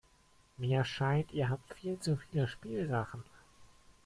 Mir 0.57 0.83
scheint, 0.83 1.31
ihr 1.31 1.49
habt 1.51 1.75
viel 1.75 1.99
zu 1.99 2.15
viele 2.17 2.47
Spielsachen. 2.47 3.23